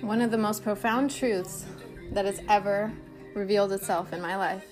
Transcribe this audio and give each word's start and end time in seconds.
One 0.00 0.20
of 0.20 0.30
the 0.30 0.38
most 0.38 0.62
profound 0.62 1.10
truths 1.10 1.64
that 2.12 2.26
has 2.26 2.40
ever 2.48 2.92
revealed 3.34 3.72
itself 3.72 4.12
in 4.12 4.20
my 4.20 4.36
life 4.36 4.64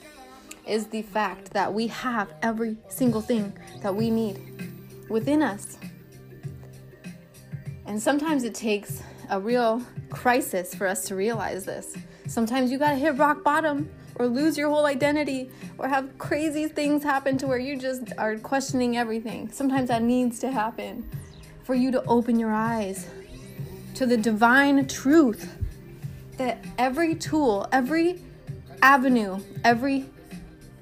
is 0.67 0.87
the 0.89 1.03
fact 1.03 1.51
that 1.53 1.73
we 1.73 1.87
have 1.89 2.33
every 2.43 2.77
single 2.89 3.21
thing 3.21 3.57
that 3.83 3.95
we 3.95 4.11
need 4.11 4.39
within 5.09 5.43
us. 5.43 5.79
And 7.87 8.01
sometimes 8.01 8.45
it 8.45 8.55
takes 8.55 9.03
a 9.31 9.41
real 9.41 9.83
crisis 10.11 10.75
for 10.75 10.87
us 10.87 11.05
to 11.07 11.15
realize 11.15 11.65
this. 11.65 11.97
Sometimes 12.27 12.71
you 12.71 12.79
gotta 12.79 12.97
hit 12.97 13.17
rock 13.17 13.43
bottom 13.43 13.91
or 14.17 14.27
lose 14.27 14.57
your 14.57 14.69
whole 14.69 14.87
identity 14.87 15.51
or 15.79 15.89
have 15.89 16.17
crazy 16.19 16.69
things 16.69 17.03
happen 17.03 17.37
to 17.39 17.47
where 17.47 17.59
you 17.59 17.77
just 17.77 18.13
are 18.19 18.37
questioning 18.37 18.97
everything. 18.97 19.51
Sometimes 19.51 19.89
that 19.89 20.03
needs 20.03 20.39
to 20.41 20.51
happen 20.51 21.09
for 21.63 21.75
you 21.75 21.91
to 21.91 22.03
open 22.05 22.39
your 22.39 22.53
eyes 22.53 23.09
to 23.95 24.07
the 24.07 24.17
divine 24.17 24.87
truth 24.87 25.57
that 26.37 26.65
every 26.79 27.15
tool, 27.15 27.69
every 27.73 28.21
avenue, 28.83 29.41
every 29.63 30.07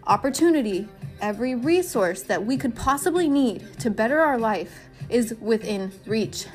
opportunity, 0.07 0.89
every 1.21 1.55
resource 1.55 2.23
that 2.23 2.45
we 2.45 2.57
could 2.57 2.75
possibly 2.75 3.29
need 3.29 3.79
to 3.79 3.91
better 3.91 4.21
our 4.21 4.39
life 4.39 4.89
is 5.09 5.35
within 5.41 5.93
reach. 6.07 6.47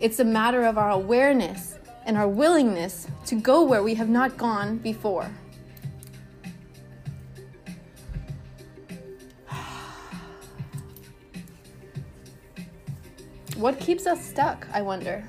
It's 0.00 0.20
a 0.20 0.24
matter 0.24 0.64
of 0.64 0.76
our 0.76 0.90
awareness 0.90 1.78
and 2.04 2.16
our 2.16 2.28
willingness 2.28 3.06
to 3.26 3.34
go 3.34 3.62
where 3.62 3.82
we 3.82 3.94
have 3.94 4.08
not 4.08 4.36
gone 4.36 4.78
before. 4.78 5.30
What 13.58 13.80
keeps 13.80 14.06
us 14.06 14.24
stuck, 14.24 14.68
I 14.72 14.82
wonder? 14.82 15.24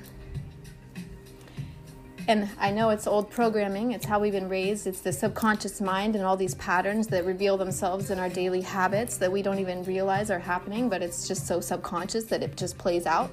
And 2.28 2.48
I 2.60 2.70
know 2.70 2.90
it's 2.90 3.08
old 3.08 3.28
programming, 3.28 3.90
it's 3.90 4.06
how 4.06 4.20
we've 4.20 4.32
been 4.32 4.48
raised, 4.48 4.86
it's 4.86 5.00
the 5.00 5.12
subconscious 5.12 5.80
mind 5.80 6.14
and 6.14 6.24
all 6.24 6.36
these 6.36 6.54
patterns 6.54 7.08
that 7.08 7.24
reveal 7.24 7.56
themselves 7.56 8.12
in 8.12 8.20
our 8.20 8.28
daily 8.28 8.60
habits 8.60 9.16
that 9.16 9.32
we 9.32 9.42
don't 9.42 9.58
even 9.58 9.82
realize 9.82 10.30
are 10.30 10.38
happening, 10.38 10.88
but 10.88 11.02
it's 11.02 11.26
just 11.26 11.44
so 11.48 11.60
subconscious 11.60 12.22
that 12.26 12.40
it 12.40 12.56
just 12.56 12.78
plays 12.78 13.04
out. 13.04 13.32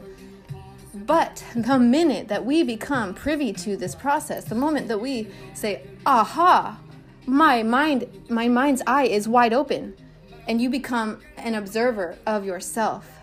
But 0.96 1.44
the 1.56 1.78
minute 1.78 2.28
that 2.30 2.44
we 2.44 2.64
become 2.64 3.14
privy 3.14 3.54
to 3.54 3.78
this 3.78 3.94
process, 3.94 4.46
the 4.46 4.56
moment 4.56 4.88
that 4.88 5.00
we 5.00 5.28
say, 5.54 5.84
aha, 6.08 6.80
my 7.28 7.62
mind, 7.62 8.08
my 8.30 8.48
mind's 8.48 8.82
eye 8.88 9.06
is 9.06 9.28
wide 9.28 9.54
open, 9.54 9.96
and 10.48 10.60
you 10.60 10.72
become 10.72 11.20
an 11.38 11.54
observer 11.54 12.18
of 12.26 12.46
yourself 12.46 13.17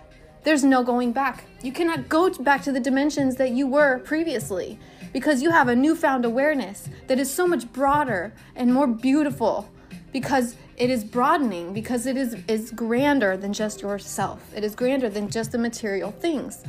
there's 0.45 0.63
no 0.63 0.83
going 0.83 1.13
back. 1.13 1.45
You 1.63 1.73
cannot 1.73 2.09
go 2.09 2.31
back 2.31 2.63
to 2.65 2.73
the 2.73 2.81
dimensions 2.81 3.37
that 3.37 3.51
you 3.51 3.67
were 3.67 3.99
previously 4.01 4.79
because 5.13 5.43
you 5.43 5.51
have 5.51 5.69
a 5.69 5.75
newfound 5.75 6.25
awareness 6.25 6.89
that 7.07 7.19
is 7.19 7.33
so 7.33 7.47
much 7.47 7.73
broader 7.73 8.35
and 8.55 8.73
more 8.73 8.87
beautiful 8.87 9.71
because 10.13 10.57
it 10.77 10.91
is 10.91 11.03
broadening 11.03 11.73
because 11.73 12.07
it 12.07 12.17
is 12.17 12.37
is 12.47 12.71
grander 12.71 13.37
than 13.37 13.53
just 13.53 13.81
yourself. 13.81 14.41
It 14.55 14.65
is 14.65 14.75
grander 14.75 15.09
than 15.09 15.31
just 15.31 15.53
the 15.53 15.59
material 15.59 16.11
things. 16.11 16.63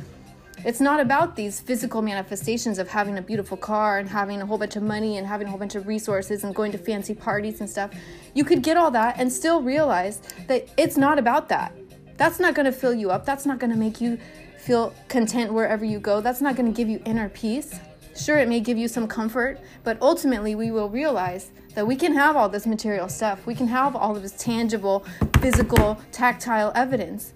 It's 0.64 0.80
not 0.80 0.98
about 0.98 1.36
these 1.36 1.60
physical 1.60 2.02
manifestations 2.02 2.78
of 2.78 2.88
having 2.88 3.18
a 3.18 3.22
beautiful 3.22 3.56
car 3.56 3.98
and 3.98 4.08
having 4.08 4.40
a 4.40 4.46
whole 4.46 4.58
bunch 4.58 4.74
of 4.74 4.82
money 4.82 5.18
and 5.18 5.26
having 5.26 5.46
a 5.46 5.50
whole 5.50 5.58
bunch 5.58 5.74
of 5.74 5.86
resources 5.86 6.44
and 6.44 6.54
going 6.54 6.72
to 6.72 6.78
fancy 6.78 7.14
parties 7.14 7.60
and 7.60 7.68
stuff. 7.68 7.90
You 8.34 8.44
could 8.44 8.62
get 8.62 8.76
all 8.76 8.90
that 8.92 9.16
and 9.18 9.32
still 9.32 9.60
realize 9.60 10.22
that 10.48 10.68
it's 10.76 10.96
not 10.96 11.18
about 11.18 11.48
that. 11.50 11.72
That's 12.16 12.40
not 12.40 12.54
going 12.54 12.66
to 12.66 12.72
fill 12.72 12.94
you 12.94 13.10
up. 13.10 13.24
That's 13.24 13.46
not 13.46 13.58
going 13.58 13.70
to 13.70 13.76
make 13.76 14.00
you 14.00 14.18
feel 14.58 14.94
content 15.08 15.52
wherever 15.52 15.84
you 15.84 15.98
go. 15.98 16.20
That's 16.20 16.40
not 16.40 16.56
going 16.56 16.72
to 16.72 16.76
give 16.76 16.88
you 16.88 17.00
inner 17.04 17.28
peace. 17.28 17.78
Sure, 18.16 18.38
it 18.38 18.48
may 18.48 18.60
give 18.60 18.78
you 18.78 18.88
some 18.88 19.06
comfort, 19.06 19.60
but 19.84 20.00
ultimately 20.00 20.54
we 20.54 20.70
will 20.70 20.88
realize 20.88 21.50
that 21.74 21.86
we 21.86 21.94
can 21.94 22.14
have 22.14 22.34
all 22.34 22.48
this 22.48 22.66
material 22.66 23.08
stuff. 23.08 23.44
We 23.46 23.54
can 23.54 23.68
have 23.68 23.94
all 23.94 24.16
of 24.16 24.22
this 24.22 24.32
tangible, 24.32 25.04
physical, 25.40 26.00
tactile 26.12 26.72
evidence. 26.74 27.34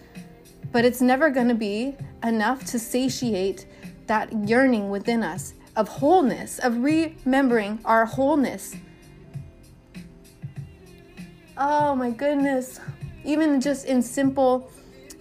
But 0.73 0.85
it's 0.87 1.03
never 1.03 1.29
going 1.29 1.49
to 1.49 1.55
be 1.55 1.97
enough 2.25 2.65
to 2.67 2.79
satiate 2.79 3.67
that 4.07 4.49
yearning 4.49 4.89
within 4.89 5.23
us 5.23 5.55
of 5.77 5.89
wholeness, 5.89 6.59
of 6.61 6.79
remembering 6.79 7.79
our 7.85 8.07
wholeness. 8.07 8.75
Oh 11.59 11.95
my 11.95 12.11
goodness 12.11 12.81
even 13.25 13.61
just 13.61 13.87
in 13.87 14.03
simple 14.03 14.71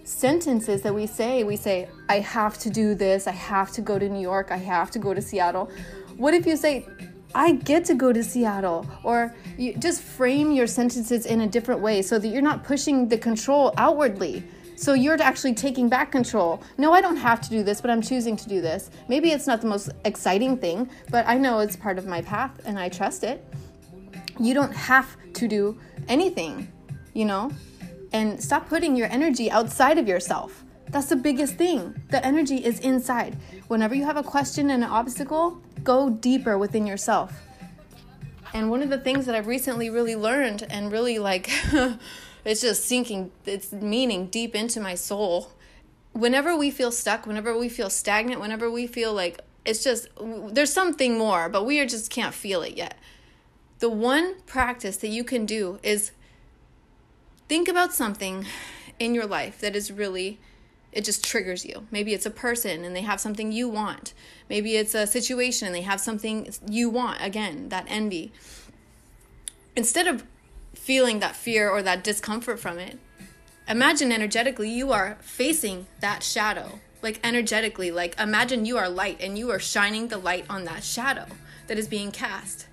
sentences 0.04 0.82
that 0.82 0.94
we 0.94 1.06
say, 1.06 1.44
we 1.44 1.56
say, 1.56 1.88
I 2.08 2.18
have 2.20 2.58
to 2.58 2.70
do 2.70 2.94
this, 2.94 3.26
I 3.26 3.32
have 3.32 3.70
to 3.72 3.80
go 3.80 3.98
to 3.98 4.08
New 4.08 4.20
York, 4.20 4.48
I 4.50 4.56
have 4.56 4.90
to 4.92 4.98
go 4.98 5.14
to 5.14 5.22
Seattle. 5.22 5.70
What 6.16 6.34
if 6.34 6.46
you 6.46 6.56
say, 6.56 6.86
I 7.34 7.52
get 7.52 7.84
to 7.86 7.94
go 7.94 8.12
to 8.12 8.24
Seattle? 8.24 8.86
Or 9.04 9.34
you 9.56 9.76
just 9.76 10.02
frame 10.02 10.52
your 10.52 10.66
sentences 10.66 11.26
in 11.26 11.42
a 11.42 11.46
different 11.46 11.80
way 11.80 12.02
so 12.02 12.18
that 12.18 12.28
you're 12.28 12.42
not 12.42 12.64
pushing 12.64 13.08
the 13.08 13.18
control 13.18 13.72
outwardly. 13.76 14.42
So 14.74 14.94
you're 14.94 15.20
actually 15.20 15.54
taking 15.54 15.88
back 15.88 16.10
control. 16.10 16.62
No, 16.78 16.92
I 16.92 17.02
don't 17.02 17.16
have 17.16 17.40
to 17.42 17.50
do 17.50 17.62
this, 17.62 17.80
but 17.80 17.90
I'm 17.90 18.00
choosing 18.00 18.34
to 18.36 18.48
do 18.48 18.60
this. 18.62 18.90
Maybe 19.08 19.30
it's 19.30 19.46
not 19.46 19.60
the 19.60 19.66
most 19.66 19.90
exciting 20.06 20.56
thing, 20.56 20.88
but 21.10 21.26
I 21.28 21.36
know 21.36 21.60
it's 21.60 21.76
part 21.76 21.98
of 21.98 22.06
my 22.06 22.22
path 22.22 22.60
and 22.64 22.78
I 22.78 22.88
trust 22.88 23.22
it. 23.22 23.44
You 24.38 24.54
don't 24.54 24.72
have 24.72 25.16
to 25.34 25.46
do 25.46 25.78
anything, 26.08 26.72
you 27.12 27.26
know? 27.26 27.52
And 28.12 28.42
stop 28.42 28.68
putting 28.68 28.96
your 28.96 29.08
energy 29.08 29.50
outside 29.50 29.98
of 29.98 30.08
yourself. 30.08 30.64
That's 30.88 31.06
the 31.06 31.16
biggest 31.16 31.54
thing. 31.54 32.02
The 32.10 32.24
energy 32.24 32.64
is 32.64 32.80
inside. 32.80 33.36
Whenever 33.68 33.94
you 33.94 34.04
have 34.04 34.16
a 34.16 34.22
question 34.22 34.70
and 34.70 34.82
an 34.82 34.90
obstacle, 34.90 35.62
go 35.84 36.10
deeper 36.10 36.58
within 36.58 36.86
yourself. 36.86 37.32
And 38.52 38.70
one 38.70 38.82
of 38.82 38.90
the 38.90 38.98
things 38.98 39.26
that 39.26 39.34
I've 39.36 39.46
recently 39.46 39.90
really 39.90 40.16
learned 40.16 40.66
and 40.68 40.90
really 40.90 41.18
like 41.20 41.50
it's 42.44 42.60
just 42.60 42.84
sinking 42.84 43.30
its 43.46 43.72
meaning 43.72 44.26
deep 44.26 44.56
into 44.56 44.80
my 44.80 44.96
soul. 44.96 45.52
Whenever 46.12 46.56
we 46.56 46.70
feel 46.70 46.90
stuck, 46.90 47.26
whenever 47.26 47.56
we 47.56 47.68
feel 47.68 47.90
stagnant, 47.90 48.40
whenever 48.40 48.68
we 48.68 48.88
feel 48.88 49.14
like 49.14 49.40
it's 49.64 49.84
just 49.84 50.08
there's 50.20 50.72
something 50.72 51.16
more, 51.16 51.48
but 51.48 51.64
we 51.64 51.78
are 51.78 51.86
just 51.86 52.10
can't 52.10 52.34
feel 52.34 52.62
it 52.62 52.76
yet. 52.76 52.98
The 53.78 53.88
one 53.88 54.40
practice 54.46 54.96
that 54.98 55.08
you 55.08 55.22
can 55.22 55.46
do 55.46 55.78
is 55.82 56.10
think 57.50 57.66
about 57.66 57.92
something 57.92 58.46
in 59.00 59.12
your 59.12 59.26
life 59.26 59.58
that 59.58 59.74
is 59.74 59.90
really 59.90 60.38
it 60.92 61.04
just 61.04 61.24
triggers 61.24 61.64
you. 61.64 61.84
Maybe 61.90 62.14
it's 62.14 62.24
a 62.24 62.30
person 62.30 62.84
and 62.84 62.94
they 62.94 63.00
have 63.00 63.18
something 63.18 63.50
you 63.50 63.68
want. 63.68 64.14
Maybe 64.48 64.76
it's 64.76 64.94
a 64.94 65.04
situation 65.04 65.66
and 65.66 65.74
they 65.74 65.80
have 65.80 66.00
something 66.00 66.48
you 66.68 66.88
want. 66.88 67.18
Again, 67.20 67.68
that 67.70 67.86
envy. 67.88 68.30
Instead 69.74 70.06
of 70.06 70.22
feeling 70.76 71.18
that 71.18 71.34
fear 71.34 71.68
or 71.68 71.82
that 71.82 72.04
discomfort 72.04 72.60
from 72.60 72.78
it, 72.78 73.00
imagine 73.68 74.12
energetically 74.12 74.70
you 74.70 74.92
are 74.92 75.18
facing 75.20 75.88
that 75.98 76.22
shadow. 76.22 76.78
Like 77.02 77.18
energetically, 77.24 77.90
like 77.90 78.16
imagine 78.20 78.64
you 78.64 78.78
are 78.78 78.88
light 78.88 79.20
and 79.20 79.36
you 79.36 79.50
are 79.50 79.58
shining 79.58 80.06
the 80.06 80.18
light 80.18 80.44
on 80.48 80.66
that 80.66 80.84
shadow 80.84 81.26
that 81.66 81.78
is 81.80 81.88
being 81.88 82.12
cast. 82.12 82.68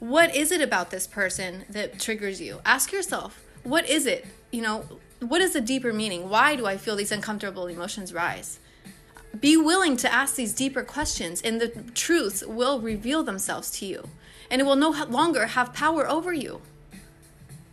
What 0.00 0.34
is 0.34 0.50
it 0.50 0.60
about 0.60 0.90
this 0.90 1.06
person 1.06 1.64
that 1.70 2.00
triggers 2.00 2.40
you? 2.40 2.60
Ask 2.66 2.92
yourself, 2.92 3.43
what 3.64 3.88
is 3.88 4.06
it? 4.06 4.26
You 4.50 4.62
know, 4.62 4.84
what 5.20 5.40
is 5.40 5.54
the 5.54 5.60
deeper 5.60 5.92
meaning? 5.92 6.28
Why 6.28 6.54
do 6.54 6.66
I 6.66 6.76
feel 6.76 6.96
these 6.96 7.10
uncomfortable 7.10 7.66
emotions 7.66 8.12
rise? 8.12 8.60
Be 9.38 9.56
willing 9.56 9.96
to 9.96 10.12
ask 10.12 10.36
these 10.36 10.54
deeper 10.54 10.82
questions, 10.82 11.42
and 11.42 11.60
the 11.60 11.68
truths 11.94 12.44
will 12.46 12.80
reveal 12.80 13.24
themselves 13.24 13.70
to 13.78 13.86
you, 13.86 14.08
and 14.50 14.60
it 14.60 14.64
will 14.64 14.76
no 14.76 14.90
longer 14.90 15.46
have 15.46 15.72
power 15.72 16.08
over 16.08 16.32
you. 16.32 16.60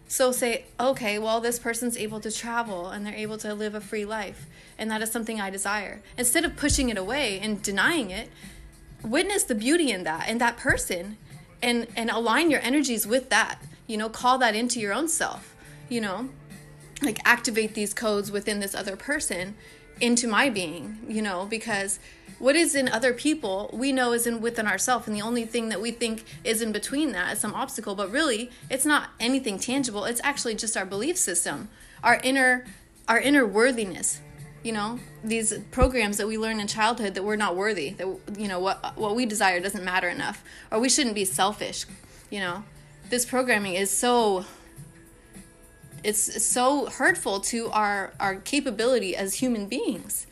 So 0.08 0.32
say, 0.32 0.66
okay, 0.80 1.20
well, 1.20 1.40
this 1.40 1.60
person's 1.60 1.96
able 1.96 2.20
to 2.22 2.32
travel 2.32 2.90
and 2.90 3.06
they're 3.06 3.14
able 3.14 3.38
to 3.38 3.54
live 3.54 3.76
a 3.76 3.82
free 3.82 4.06
life, 4.06 4.48
and 4.78 4.90
that 4.90 5.02
is 5.02 5.12
something 5.12 5.40
I 5.40 5.50
desire. 5.50 6.02
Instead 6.18 6.44
of 6.44 6.58
pushing 6.58 6.90
it 6.90 6.98
away 6.98 7.40
and 7.40 7.62
denying 7.62 8.10
it, 8.12 8.30
witness 9.04 9.44
the 9.44 9.56
beauty 9.56 9.92
in 9.92 10.04
that 10.04 10.28
and 10.28 10.42
that 10.42 10.58
person 10.58 11.18
and 11.62 11.88
and 11.96 12.10
align 12.10 12.50
your 12.50 12.60
energies 12.62 13.06
with 13.06 13.30
that. 13.30 13.62
You 13.88 13.98
know, 13.98 14.10
call 14.10 14.38
that 14.40 14.56
into 14.56 14.80
your 14.80 14.94
own 14.94 15.08
self 15.08 15.51
you 15.92 16.00
know, 16.02 16.30
like 17.02 17.20
activate 17.26 17.74
these 17.74 17.94
codes 17.94 18.32
within 18.32 18.60
this 18.60 18.74
other 18.74 18.96
person 18.96 19.56
into 20.00 20.28
my 20.28 20.50
being, 20.50 20.98
you 21.08 21.22
know, 21.22 21.46
because 21.46 22.00
what 22.40 22.56
is 22.56 22.74
in 22.74 22.88
other 22.88 23.14
people 23.14 23.70
we 23.74 23.92
know 23.92 24.14
is 24.14 24.26
in 24.26 24.42
within 24.42 24.66
ourselves 24.66 25.06
and 25.06 25.16
the 25.16 25.22
only 25.22 25.46
thing 25.46 25.70
that 25.70 25.82
we 25.82 25.92
think 25.92 26.24
is 26.44 26.62
in 26.62 26.72
between 26.72 27.12
that 27.12 27.34
is 27.34 27.40
some 27.40 27.54
obstacle. 27.54 27.94
But 27.94 28.10
really 28.10 28.50
it's 28.70 28.86
not 28.86 29.10
anything 29.20 29.60
tangible. 29.60 30.06
It's 30.06 30.22
actually 30.24 30.56
just 30.56 30.76
our 30.78 30.86
belief 30.86 31.18
system 31.18 31.70
our 32.04 32.20
inner 32.24 32.66
our 33.08 33.20
inner 33.20 33.46
worthiness 33.46 34.22
you 34.64 34.72
know? 34.72 35.00
These 35.24 35.58
programs 35.72 36.18
that 36.18 36.28
we 36.28 36.38
learn 36.38 36.60
in 36.60 36.68
childhood 36.68 37.16
that 37.16 37.24
we're 37.24 37.36
not 37.36 37.56
worthy 37.56 37.92
that 37.92 38.08
you 38.38 38.48
know 38.48 38.60
what 38.60 38.98
what 38.98 39.16
we 39.16 39.26
desire 39.26 39.60
doesn't 39.60 39.84
matter 39.84 40.08
enough 40.10 40.44
or 40.72 40.80
we 40.80 40.90
shouldn't 40.90 41.16
be 41.16 41.26
selfish 41.26 41.86
you 42.30 42.40
know? 42.40 42.64
This 43.10 43.26
programming 43.26 43.74
is 43.74 43.92
so 43.92 44.46
it's 46.04 46.44
so 46.44 46.88
hurtful 46.88 47.40
to 47.40 47.70
our 47.72 48.14
our 48.20 48.36
capability 48.36 49.16
as 49.16 49.36
human 49.36 49.68
beings 49.68 50.28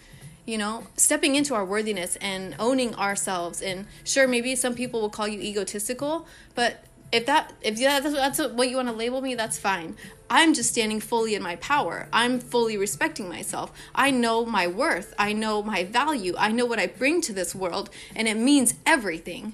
you 0.50 0.58
know? 0.58 0.88
Stepping 0.98 1.36
into 1.36 1.54
our 1.54 1.64
worthiness 1.64 2.16
and 2.16 2.56
owning 2.58 2.96
ourselves. 2.96 3.62
And 3.62 3.86
sure 4.04 4.28
maybe 4.28 4.56
some 4.56 4.74
people 4.74 5.00
will 5.00 5.10
call 5.10 5.28
you 5.28 5.40
egotistical 5.40 6.28
but 6.56 6.84
if 7.12 7.26
that 7.26 7.54
if 7.62 7.80
that's 7.80 8.40
what 8.40 8.70
you 8.70 8.76
want 8.76 8.88
to 8.88 8.94
label 8.94 9.22
me 9.22 9.36
that's 9.36 9.58
fine. 9.58 9.96
I'm 10.30 10.54
just 10.54 10.72
standing 10.72 11.00
fully 11.00 11.34
in 11.34 11.42
my 11.42 11.56
power. 11.58 12.08
I'm 12.14 12.40
fully 12.40 12.78
respecting 12.78 13.30
myself. 13.30 13.72
I 13.96 14.12
know 14.12 14.46
my 14.46 14.68
worth. 14.68 15.14
I 15.18 15.34
know 15.34 15.64
my 15.64 15.84
value. 15.84 16.36
I 16.38 16.52
know 16.52 16.66
what 16.66 16.80
i 16.80 16.88
bring 16.88 17.22
to 17.22 17.34
this 17.34 17.54
world 17.54 17.90
and 18.16 18.28
it 18.28 18.38
means 18.38 18.74
everything. 18.86 19.54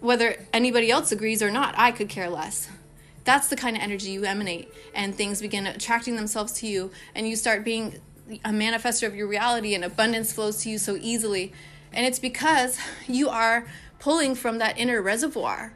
Whether 0.00 0.46
anybody 0.52 0.90
else 0.90 1.10
agrees 1.10 1.42
or 1.42 1.50
not 1.50 1.74
i 1.76 1.90
could 1.90 2.08
care 2.08 2.30
less 2.30 2.68
that's 3.26 3.48
the 3.48 3.56
kind 3.56 3.76
of 3.76 3.82
energy 3.82 4.10
you 4.10 4.24
emanate 4.24 4.72
and 4.94 5.14
things 5.14 5.42
begin 5.42 5.66
attracting 5.66 6.16
themselves 6.16 6.52
to 6.54 6.66
you 6.66 6.90
and 7.14 7.28
you 7.28 7.36
start 7.36 7.64
being 7.64 8.00
a 8.44 8.50
manifester 8.50 9.06
of 9.06 9.14
your 9.14 9.26
reality 9.26 9.74
and 9.74 9.84
abundance 9.84 10.32
flows 10.32 10.62
to 10.62 10.70
you 10.70 10.78
so 10.78 10.96
easily. 11.00 11.52
And 11.92 12.06
it's 12.06 12.18
because 12.18 12.78
you 13.06 13.28
are 13.28 13.66
pulling 13.98 14.34
from 14.34 14.58
that 14.58 14.78
inner 14.78 15.02
reservoir 15.02 15.74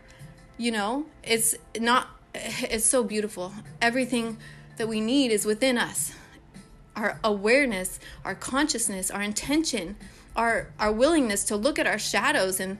you 0.60 0.70
know? 0.70 1.06
It's 1.24 1.56
not 1.78 2.08
it's 2.34 2.84
so 2.84 3.02
beautiful. 3.02 3.52
Everything 3.80 4.36
that 4.76 4.86
we 4.86 5.00
need 5.00 5.32
is 5.32 5.44
within 5.44 5.78
us. 5.78 6.12
Our 6.94 7.18
awareness 7.24 7.98
our 8.24 8.34
consciousness 8.34 9.10
our 9.10 9.22
intention 9.22 9.96
our 10.36 10.70
our 10.78 10.92
willingness 10.92 11.44
to 11.44 11.56
look 11.56 11.78
at 11.78 11.86
our 11.86 11.98
shadows 11.98 12.60
and 12.60 12.76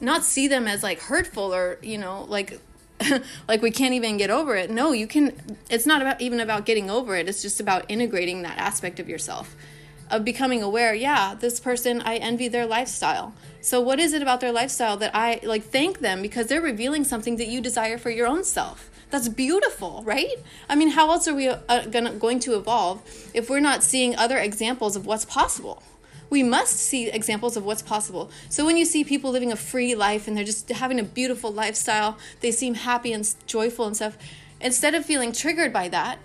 not 0.00 0.24
see 0.24 0.48
them 0.48 0.66
as 0.66 0.82
like 0.82 0.98
hurtful 1.02 1.54
or 1.54 1.78
you 1.82 1.98
know 1.98 2.24
like 2.28 2.58
like 3.48 3.62
we 3.62 3.70
can't 3.70 3.94
even 3.94 4.16
get 4.16 4.30
over 4.30 4.56
it. 4.56 4.70
No 4.70 4.92
you 4.92 5.06
can 5.06 5.32
it's 5.68 5.86
not 5.86 6.00
about 6.02 6.20
even 6.20 6.40
about 6.40 6.66
getting 6.66 6.90
over 6.90 7.16
it. 7.16 7.28
It's 7.28 7.42
just 7.42 7.60
about 7.60 7.84
integrating 7.88 8.42
that 8.42 8.58
aspect 8.58 9.00
of 9.00 9.08
yourself 9.08 9.56
of 10.10 10.24
becoming 10.24 10.60
aware 10.60 10.92
yeah 10.92 11.36
this 11.38 11.60
person 11.60 12.02
i 12.02 12.16
envy 12.16 12.48
their 12.48 12.66
lifestyle. 12.66 13.32
So 13.60 13.80
what 13.80 14.00
is 14.00 14.12
it 14.12 14.22
about 14.22 14.40
their 14.40 14.52
lifestyle 14.52 14.96
that 14.98 15.14
i 15.14 15.40
like 15.42 15.64
thank 15.64 16.00
them 16.00 16.22
because 16.22 16.46
they're 16.46 16.60
revealing 16.60 17.04
something 17.04 17.36
that 17.36 17.48
you 17.48 17.60
desire 17.60 17.98
for 17.98 18.10
your 18.10 18.26
own 18.26 18.44
self? 18.44 18.90
That's 19.10 19.28
beautiful 19.28 20.02
right? 20.04 20.34
I 20.68 20.74
mean 20.74 20.90
how 20.90 21.10
else 21.10 21.28
are 21.28 21.34
we 21.34 21.48
uh, 21.48 21.86
gonna, 21.86 22.14
going 22.14 22.40
to 22.40 22.56
evolve 22.56 23.02
if 23.34 23.48
we're 23.48 23.60
not 23.60 23.82
seeing 23.82 24.16
other 24.16 24.38
examples 24.38 24.96
of 24.96 25.06
what's 25.06 25.24
possible 25.24 25.82
we 26.30 26.42
must 26.42 26.76
see 26.76 27.08
examples 27.08 27.56
of 27.56 27.64
what's 27.64 27.82
possible. 27.82 28.30
So 28.48 28.64
when 28.64 28.76
you 28.76 28.84
see 28.84 29.04
people 29.04 29.30
living 29.30 29.52
a 29.52 29.56
free 29.56 29.94
life 29.94 30.28
and 30.28 30.36
they're 30.36 30.44
just 30.44 30.68
having 30.68 30.98
a 31.00 31.04
beautiful 31.04 31.52
lifestyle, 31.52 32.16
they 32.40 32.52
seem 32.52 32.74
happy 32.74 33.12
and 33.12 33.34
joyful 33.46 33.86
and 33.86 33.96
stuff, 33.96 34.16
instead 34.60 34.94
of 34.94 35.04
feeling 35.04 35.32
triggered 35.32 35.72
by 35.72 35.88
that, 35.88 36.18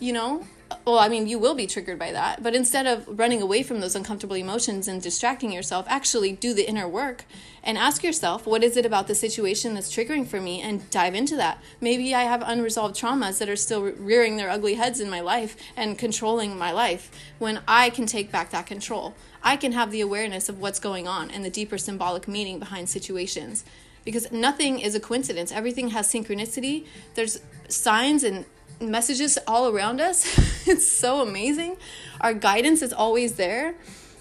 you 0.00 0.12
know, 0.12 0.44
well, 0.84 0.98
I 0.98 1.08
mean, 1.08 1.26
you 1.26 1.38
will 1.38 1.54
be 1.54 1.66
triggered 1.66 1.98
by 1.98 2.12
that, 2.12 2.42
but 2.42 2.54
instead 2.54 2.86
of 2.86 3.18
running 3.18 3.40
away 3.40 3.62
from 3.62 3.80
those 3.80 3.96
uncomfortable 3.96 4.36
emotions 4.36 4.88
and 4.88 5.00
distracting 5.00 5.52
yourself, 5.52 5.86
actually 5.88 6.32
do 6.32 6.52
the 6.54 6.68
inner 6.68 6.88
work 6.88 7.24
and 7.64 7.78
ask 7.78 8.02
yourself, 8.02 8.46
what 8.46 8.64
is 8.64 8.76
it 8.76 8.84
about 8.84 9.06
the 9.06 9.14
situation 9.14 9.74
that's 9.74 9.94
triggering 9.94 10.26
for 10.26 10.40
me 10.40 10.60
and 10.60 10.88
dive 10.90 11.14
into 11.14 11.36
that. 11.36 11.62
Maybe 11.80 12.14
I 12.14 12.22
have 12.22 12.42
unresolved 12.44 12.96
traumas 12.96 13.38
that 13.38 13.48
are 13.48 13.56
still 13.56 13.82
rearing 13.82 14.36
their 14.36 14.50
ugly 14.50 14.74
heads 14.74 15.00
in 15.00 15.08
my 15.08 15.20
life 15.20 15.56
and 15.76 15.98
controlling 15.98 16.58
my 16.58 16.72
life 16.72 17.10
when 17.38 17.60
I 17.68 17.90
can 17.90 18.06
take 18.06 18.32
back 18.32 18.50
that 18.50 18.66
control. 18.66 19.14
I 19.42 19.56
can 19.56 19.72
have 19.72 19.90
the 19.90 20.00
awareness 20.00 20.48
of 20.48 20.60
what's 20.60 20.80
going 20.80 21.06
on 21.06 21.30
and 21.30 21.44
the 21.44 21.50
deeper 21.50 21.78
symbolic 21.78 22.26
meaning 22.28 22.58
behind 22.58 22.88
situations 22.88 23.64
because 24.04 24.30
nothing 24.32 24.80
is 24.80 24.94
a 24.94 25.00
coincidence. 25.00 25.52
Everything 25.52 25.90
has 25.90 26.12
synchronicity. 26.12 26.86
There's 27.14 27.40
signs 27.68 28.24
and 28.24 28.44
messages 28.90 29.38
all 29.46 29.68
around 29.68 30.00
us. 30.00 30.26
it's 30.66 30.86
so 30.86 31.20
amazing. 31.20 31.76
Our 32.20 32.34
guidance 32.34 32.82
is 32.82 32.92
always 32.92 33.34
there, 33.34 33.74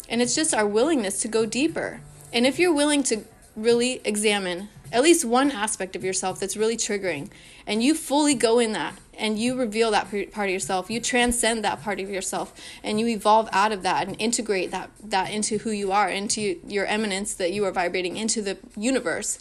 and 0.09 0.21
it's 0.21 0.35
just 0.35 0.53
our 0.53 0.65
willingness 0.65 1.19
to 1.21 1.27
go 1.27 1.45
deeper. 1.45 2.01
And 2.33 2.45
if 2.45 2.59
you're 2.59 2.73
willing 2.73 3.03
to 3.03 3.23
really 3.55 4.01
examine 4.05 4.69
at 4.91 5.03
least 5.03 5.23
one 5.23 5.51
aspect 5.51 5.95
of 5.95 6.03
yourself 6.03 6.39
that's 6.39 6.57
really 6.57 6.77
triggering, 6.77 7.29
and 7.65 7.83
you 7.83 7.93
fully 7.93 8.33
go 8.33 8.59
in 8.59 8.73
that 8.73 8.97
and 9.17 9.37
you 9.37 9.55
reveal 9.55 9.91
that 9.91 10.09
part 10.31 10.49
of 10.49 10.53
yourself, 10.53 10.89
you 10.89 10.99
transcend 10.99 11.63
that 11.63 11.81
part 11.83 11.99
of 11.99 12.09
yourself, 12.09 12.53
and 12.83 12.99
you 12.99 13.07
evolve 13.07 13.47
out 13.51 13.71
of 13.71 13.83
that 13.83 14.07
and 14.07 14.19
integrate 14.19 14.71
that 14.71 14.89
that 15.03 15.31
into 15.31 15.59
who 15.59 15.71
you 15.71 15.91
are, 15.91 16.09
into 16.09 16.59
your 16.67 16.85
eminence 16.85 17.33
that 17.35 17.51
you 17.51 17.63
are 17.65 17.71
vibrating 17.71 18.17
into 18.17 18.41
the 18.41 18.57
universe 18.75 19.39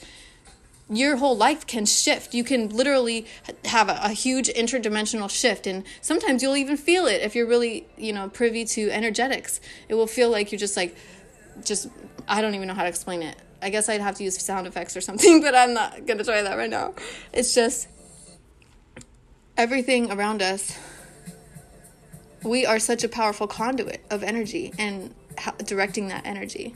your 0.90 1.16
whole 1.16 1.36
life 1.36 1.66
can 1.66 1.86
shift. 1.86 2.34
You 2.34 2.42
can 2.42 2.68
literally 2.68 3.26
have 3.66 3.88
a, 3.88 3.98
a, 4.02 4.08
huge 4.10 4.48
interdimensional 4.48 5.30
shift, 5.30 5.66
and 5.66 5.84
sometimes 6.00 6.42
you'll 6.42 6.56
even 6.56 6.76
feel 6.76 7.06
it 7.06 7.22
if 7.22 7.34
you're 7.36 7.46
really, 7.46 7.86
you 7.96 8.12
know, 8.12 8.28
privy 8.28 8.64
to 8.64 8.90
energetics. 8.90 9.60
It 9.88 9.94
will 9.94 10.08
feel 10.08 10.30
like 10.30 10.50
you're 10.50 10.58
just 10.58 10.76
like, 10.76 10.96
just 11.64 11.88
I 12.26 12.40
don't 12.40 12.54
even 12.54 12.66
know 12.66 12.74
how 12.74 12.82
to 12.82 12.88
explain 12.88 13.22
it. 13.22 13.36
I 13.62 13.70
guess 13.70 13.88
I'd 13.88 14.00
have 14.00 14.16
to 14.16 14.24
use 14.24 14.40
sound 14.40 14.66
effects 14.66 14.96
or 14.96 15.00
something, 15.00 15.40
but 15.42 15.54
I'm 15.54 15.74
not 15.74 16.06
gonna 16.06 16.24
try 16.24 16.42
that 16.42 16.58
right 16.58 16.70
now. 16.70 16.94
It's 17.32 17.54
just 17.54 17.86
everything 19.56 20.10
around 20.10 20.42
us. 20.42 20.76
We 22.42 22.66
are 22.66 22.78
such 22.78 23.04
a 23.04 23.08
powerful 23.08 23.46
conduit 23.46 24.04
of 24.10 24.22
energy 24.22 24.72
and 24.78 25.14
directing 25.64 26.08
that 26.08 26.26
energy. 26.26 26.74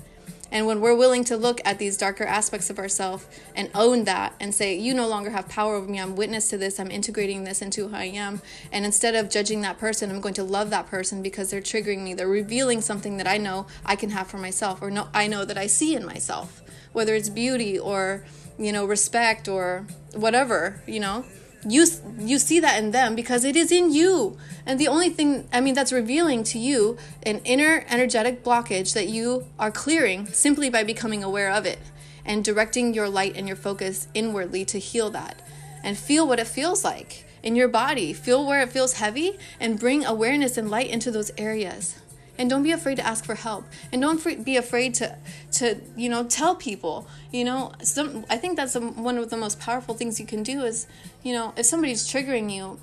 And 0.50 0.66
when 0.66 0.80
we're 0.80 0.94
willing 0.94 1.24
to 1.24 1.36
look 1.36 1.60
at 1.64 1.78
these 1.78 1.96
darker 1.96 2.24
aspects 2.24 2.70
of 2.70 2.78
ourselves 2.78 3.26
and 3.56 3.70
own 3.74 4.04
that 4.04 4.34
and 4.38 4.54
say, 4.54 4.76
you 4.76 4.94
no 4.94 5.08
longer 5.08 5.30
have 5.30 5.48
power 5.48 5.74
over 5.74 5.90
me, 5.90 6.00
I'm 6.00 6.16
witness 6.16 6.48
to 6.50 6.58
this, 6.58 6.78
I'm 6.78 6.90
integrating 6.90 7.44
this 7.44 7.62
into 7.62 7.88
who 7.88 7.96
I 7.96 8.04
am. 8.04 8.40
And 8.70 8.84
instead 8.84 9.14
of 9.14 9.30
judging 9.30 9.62
that 9.62 9.78
person, 9.78 10.10
I'm 10.10 10.20
going 10.20 10.34
to 10.34 10.44
love 10.44 10.70
that 10.70 10.86
person 10.86 11.22
because 11.22 11.50
they're 11.50 11.60
triggering 11.60 12.02
me. 12.02 12.14
They're 12.14 12.28
revealing 12.28 12.80
something 12.80 13.16
that 13.16 13.26
I 13.26 13.38
know 13.38 13.66
I 13.84 13.96
can 13.96 14.10
have 14.10 14.28
for 14.28 14.38
myself 14.38 14.82
or 14.82 14.90
no, 14.90 15.08
I 15.12 15.26
know 15.26 15.44
that 15.44 15.58
I 15.58 15.66
see 15.66 15.94
in 15.94 16.04
myself, 16.04 16.62
whether 16.92 17.14
it's 17.14 17.28
beauty 17.28 17.78
or, 17.78 18.24
you 18.58 18.72
know, 18.72 18.84
respect 18.84 19.48
or 19.48 19.86
whatever, 20.14 20.82
you 20.86 21.00
know 21.00 21.24
you 21.66 21.86
you 22.18 22.38
see 22.38 22.60
that 22.60 22.78
in 22.82 22.90
them 22.90 23.14
because 23.14 23.44
it 23.44 23.56
is 23.56 23.72
in 23.72 23.92
you. 23.92 24.36
And 24.66 24.78
the 24.78 24.88
only 24.88 25.10
thing 25.10 25.48
i 25.52 25.60
mean 25.60 25.74
that's 25.74 25.92
revealing 25.92 26.44
to 26.44 26.58
you 26.58 26.96
an 27.22 27.40
inner 27.44 27.84
energetic 27.88 28.44
blockage 28.44 28.94
that 28.94 29.08
you 29.08 29.46
are 29.58 29.70
clearing 29.70 30.26
simply 30.26 30.70
by 30.70 30.84
becoming 30.84 31.22
aware 31.22 31.50
of 31.50 31.66
it 31.66 31.80
and 32.24 32.44
directing 32.44 32.94
your 32.94 33.08
light 33.08 33.36
and 33.36 33.46
your 33.46 33.56
focus 33.56 34.08
inwardly 34.14 34.64
to 34.64 34.78
heal 34.78 35.10
that. 35.10 35.42
And 35.82 35.98
feel 35.98 36.26
what 36.26 36.40
it 36.40 36.46
feels 36.46 36.82
like 36.84 37.26
in 37.42 37.54
your 37.54 37.68
body. 37.68 38.14
Feel 38.14 38.46
where 38.46 38.62
it 38.62 38.70
feels 38.70 38.94
heavy 38.94 39.38
and 39.60 39.78
bring 39.78 40.04
awareness 40.04 40.56
and 40.56 40.70
light 40.70 40.88
into 40.88 41.10
those 41.10 41.30
areas 41.36 41.96
and 42.38 42.50
don't 42.50 42.62
be 42.62 42.72
afraid 42.72 42.96
to 42.96 43.06
ask 43.06 43.24
for 43.24 43.34
help. 43.34 43.64
And 43.92 44.02
don't 44.02 44.44
be 44.44 44.56
afraid 44.56 44.94
to 44.94 45.16
to 45.52 45.80
you 45.96 46.08
know 46.08 46.24
tell 46.24 46.54
people 46.54 47.06
you 47.32 47.44
know? 47.44 47.72
Some 47.82 48.24
i 48.30 48.36
think 48.36 48.56
that's 48.56 48.74
one 48.74 49.18
of 49.18 49.30
the 49.30 49.36
most 49.36 49.60
powerful 49.60 49.94
things 49.94 50.20
you 50.20 50.26
can 50.26 50.42
do 50.42 50.62
is 50.62 50.86
you 51.22 51.32
know 51.32 51.52
if 51.56 51.66
somebody's 51.66 52.06
triggering 52.06 52.52
you 52.52 52.78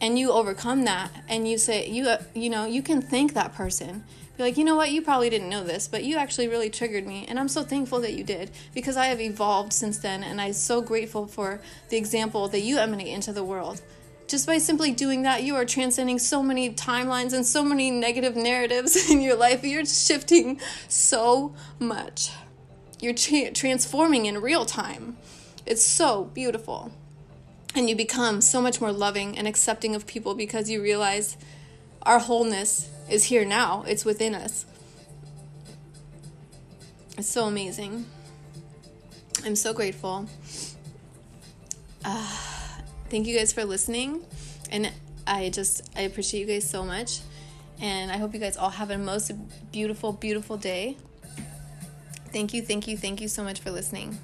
and 0.00 0.18
you 0.18 0.30
overcome 0.30 0.84
that 0.84 1.10
and 1.28 1.48
you 1.48 1.58
say 1.58 1.88
you 1.88 2.08
uh, 2.08 2.22
you 2.34 2.50
know 2.50 2.64
you 2.64 2.82
can 2.82 3.02
thank 3.02 3.34
that 3.34 3.54
person. 3.54 4.04
Be 4.36 4.44
like 4.44 4.56
you 4.56 4.64
know 4.64 4.76
what? 4.76 4.92
You 4.92 5.02
probably 5.02 5.30
didn't 5.30 5.48
know 5.48 5.64
this 5.64 5.88
but 5.88 6.04
you 6.04 6.16
actually 6.16 6.48
really 6.48 6.70
triggered 6.70 7.06
me 7.06 7.26
and 7.28 7.38
i'm 7.38 7.48
so 7.48 7.62
thankful 7.62 8.00
that 8.00 8.14
you 8.14 8.22
did 8.22 8.50
because 8.74 8.96
i 8.96 9.06
have 9.06 9.20
evolved 9.20 9.72
since 9.72 9.98
then 9.98 10.22
and 10.22 10.40
i'm 10.40 10.52
so 10.52 10.80
grateful 10.80 11.26
for 11.26 11.60
the 11.88 11.96
example 11.96 12.46
that 12.48 12.60
you 12.60 12.78
emanate 12.78 13.08
into 13.08 13.32
the 13.32 13.42
world 13.42 13.82
just 14.28 14.46
by 14.46 14.58
simply 14.58 14.92
doing 14.92 15.22
that, 15.22 15.42
you 15.42 15.56
are 15.56 15.64
transcending 15.64 16.18
so 16.18 16.42
many 16.42 16.70
timelines 16.70 17.32
and 17.32 17.44
so 17.44 17.64
many 17.64 17.90
negative 17.90 18.36
narratives 18.36 19.10
in 19.10 19.20
your 19.20 19.36
life. 19.36 19.64
You're 19.64 19.86
shifting 19.86 20.60
so 20.86 21.54
much. 21.78 22.30
You're 23.00 23.14
tra- 23.14 23.52
transforming 23.52 24.26
in 24.26 24.40
real 24.40 24.66
time. 24.66 25.16
It's 25.64 25.82
so 25.82 26.24
beautiful. 26.26 26.92
And 27.74 27.88
you 27.88 27.96
become 27.96 28.40
so 28.40 28.60
much 28.60 28.80
more 28.80 28.92
loving 28.92 29.36
and 29.38 29.48
accepting 29.48 29.94
of 29.94 30.06
people 30.06 30.34
because 30.34 30.68
you 30.68 30.82
realize 30.82 31.36
our 32.02 32.18
wholeness 32.18 32.90
is 33.08 33.24
here 33.24 33.44
now, 33.44 33.84
it's 33.86 34.04
within 34.04 34.34
us. 34.34 34.66
It's 37.16 37.28
so 37.28 37.46
amazing. 37.46 38.06
I'm 39.44 39.56
so 39.56 39.72
grateful. 39.72 40.28
Uh, 42.04 42.47
thank 43.10 43.26
you 43.26 43.36
guys 43.36 43.52
for 43.52 43.64
listening. 43.64 44.24
And 44.70 44.92
I 45.26 45.50
just, 45.50 45.88
I 45.96 46.02
appreciate 46.02 46.40
you 46.40 46.46
guys 46.46 46.68
so 46.68 46.84
much. 46.84 47.20
And 47.80 48.10
I 48.10 48.16
hope 48.16 48.34
you 48.34 48.40
guys 48.40 48.56
all 48.56 48.70
have 48.70 48.90
a 48.90 48.98
most 48.98 49.30
beautiful, 49.72 50.12
beautiful 50.12 50.56
day. 50.56 50.96
Thank 52.32 52.52
you, 52.52 52.62
thank 52.62 52.88
you, 52.88 52.96
thank 52.96 53.20
you 53.20 53.28
so 53.28 53.42
much 53.42 53.60
for 53.60 53.70
listening. 53.70 54.18